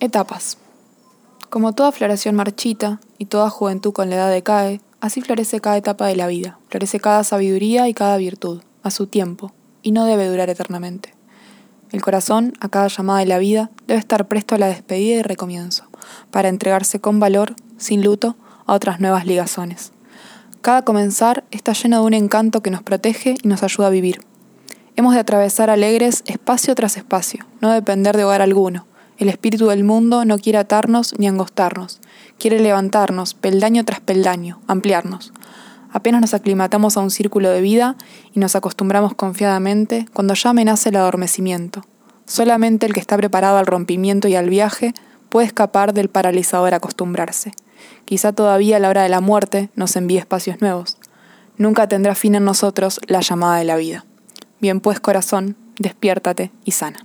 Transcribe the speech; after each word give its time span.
Etapas. 0.00 0.58
Como 1.50 1.72
toda 1.72 1.92
floración 1.92 2.34
marchita 2.34 3.00
y 3.16 3.26
toda 3.26 3.48
juventud 3.48 3.92
con 3.92 4.10
la 4.10 4.16
edad 4.16 4.30
decae, 4.30 4.80
así 5.00 5.20
florece 5.20 5.60
cada 5.60 5.76
etapa 5.76 6.06
de 6.06 6.16
la 6.16 6.26
vida, 6.26 6.58
florece 6.68 6.98
cada 6.98 7.22
sabiduría 7.22 7.88
y 7.88 7.94
cada 7.94 8.16
virtud, 8.16 8.62
a 8.82 8.90
su 8.90 9.06
tiempo, 9.06 9.52
y 9.82 9.92
no 9.92 10.04
debe 10.04 10.28
durar 10.28 10.50
eternamente. 10.50 11.14
El 11.92 12.02
corazón, 12.02 12.54
a 12.60 12.68
cada 12.68 12.88
llamada 12.88 13.20
de 13.20 13.26
la 13.26 13.38
vida, 13.38 13.70
debe 13.86 14.00
estar 14.00 14.26
presto 14.26 14.56
a 14.56 14.58
la 14.58 14.66
despedida 14.66 15.16
y 15.16 15.22
recomienzo, 15.22 15.84
para 16.32 16.48
entregarse 16.48 17.00
con 17.00 17.20
valor, 17.20 17.54
sin 17.76 18.02
luto, 18.02 18.36
a 18.66 18.74
otras 18.74 18.98
nuevas 19.00 19.26
ligazones. 19.26 19.92
Cada 20.60 20.82
comenzar 20.82 21.44
está 21.52 21.72
lleno 21.72 22.00
de 22.00 22.06
un 22.06 22.14
encanto 22.14 22.62
que 22.62 22.70
nos 22.70 22.82
protege 22.82 23.36
y 23.42 23.48
nos 23.48 23.62
ayuda 23.62 23.86
a 23.86 23.90
vivir. 23.90 24.22
Hemos 24.96 25.14
de 25.14 25.20
atravesar 25.20 25.70
alegres 25.70 26.24
espacio 26.26 26.74
tras 26.74 26.96
espacio, 26.96 27.46
no 27.60 27.70
depender 27.70 28.16
de 28.16 28.24
hogar 28.24 28.42
alguno, 28.42 28.86
el 29.18 29.28
espíritu 29.28 29.68
del 29.68 29.84
mundo 29.84 30.24
no 30.24 30.38
quiere 30.38 30.58
atarnos 30.58 31.14
ni 31.18 31.28
angostarnos, 31.28 32.00
quiere 32.38 32.58
levantarnos 32.60 33.34
peldaño 33.34 33.84
tras 33.84 34.00
peldaño, 34.00 34.60
ampliarnos. 34.66 35.32
Apenas 35.92 36.20
nos 36.20 36.34
aclimatamos 36.34 36.96
a 36.96 37.00
un 37.00 37.10
círculo 37.10 37.50
de 37.50 37.60
vida 37.60 37.96
y 38.32 38.40
nos 38.40 38.56
acostumbramos 38.56 39.14
confiadamente 39.14 40.06
cuando 40.12 40.34
ya 40.34 40.50
amenaza 40.50 40.88
el 40.88 40.96
adormecimiento. 40.96 41.82
Solamente 42.26 42.86
el 42.86 42.92
que 42.92 43.00
está 43.00 43.16
preparado 43.16 43.58
al 43.58 43.66
rompimiento 43.66 44.26
y 44.26 44.34
al 44.34 44.50
viaje 44.50 44.92
puede 45.28 45.46
escapar 45.46 45.92
del 45.92 46.08
paralizador 46.08 46.74
acostumbrarse. 46.74 47.52
Quizá 48.04 48.32
todavía 48.32 48.78
a 48.78 48.80
la 48.80 48.88
hora 48.88 49.02
de 49.02 49.08
la 49.08 49.20
muerte 49.20 49.70
nos 49.76 49.94
envíe 49.94 50.18
espacios 50.18 50.60
nuevos. 50.60 50.96
Nunca 51.56 51.86
tendrá 51.86 52.14
fin 52.14 52.34
en 52.34 52.44
nosotros 52.44 53.00
la 53.06 53.20
llamada 53.20 53.58
de 53.58 53.64
la 53.64 53.76
vida. 53.76 54.04
Bien 54.60 54.80
pues 54.80 54.98
corazón, 54.98 55.56
despiértate 55.78 56.50
y 56.64 56.72
sana. 56.72 57.04